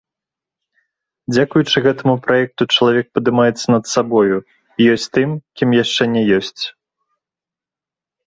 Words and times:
Дзякуючы 1.33 1.77
гэтаму 1.87 2.13
праекту 2.27 2.63
чалавек 2.77 3.07
падымаецца 3.17 3.65
над 3.75 3.83
сабою, 3.93 4.37
ёсць 4.93 5.07
тым, 5.17 5.29
кім 5.61 5.69
яшчэ 5.83 6.03
не 6.15 6.23
ёсць. 6.39 6.63